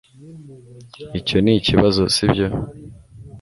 [1.19, 2.47] icyo nikibazo, sibyo